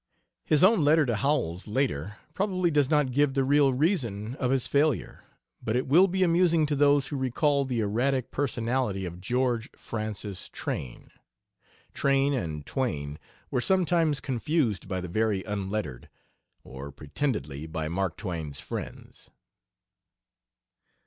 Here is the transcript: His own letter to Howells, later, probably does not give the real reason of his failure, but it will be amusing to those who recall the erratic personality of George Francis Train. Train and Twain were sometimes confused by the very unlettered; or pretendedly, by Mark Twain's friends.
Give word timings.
His 0.43 0.63
own 0.63 0.83
letter 0.83 1.05
to 1.05 1.15
Howells, 1.15 1.67
later, 1.67 2.15
probably 2.33 2.71
does 2.71 2.89
not 2.89 3.11
give 3.11 3.35
the 3.35 3.43
real 3.43 3.71
reason 3.71 4.33
of 4.37 4.49
his 4.49 4.65
failure, 4.65 5.23
but 5.61 5.75
it 5.75 5.85
will 5.85 6.07
be 6.07 6.23
amusing 6.23 6.65
to 6.65 6.75
those 6.75 7.09
who 7.09 7.15
recall 7.15 7.65
the 7.65 7.81
erratic 7.81 8.31
personality 8.31 9.05
of 9.05 9.21
George 9.21 9.69
Francis 9.75 10.49
Train. 10.49 11.11
Train 11.93 12.33
and 12.33 12.65
Twain 12.65 13.19
were 13.51 13.61
sometimes 13.61 14.19
confused 14.19 14.87
by 14.87 15.01
the 15.01 15.07
very 15.07 15.43
unlettered; 15.43 16.09
or 16.63 16.91
pretendedly, 16.91 17.67
by 17.67 17.87
Mark 17.87 18.17
Twain's 18.17 18.59
friends. 18.59 19.29